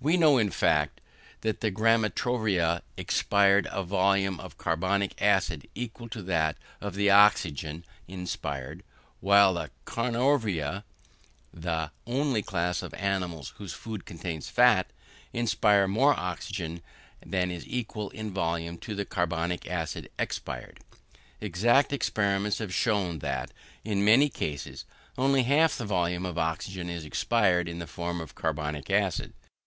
[0.00, 1.00] We know, in fact,
[1.40, 7.84] that the graminivora expire a volume of carbonic acid equal to that of the oxygen
[8.06, 8.82] inspired,
[9.20, 10.84] while the carnivora,
[11.52, 14.88] the only class of animals whose food contains fat,
[15.34, 16.80] inspire more oxygen
[17.26, 20.78] than is equal in volume to the carbonic acid expired.
[21.40, 23.50] Exact experiments have shown, that
[23.84, 24.86] in many cases
[25.18, 29.32] only half the volume of oxygen is expired in the form of carbonic acid.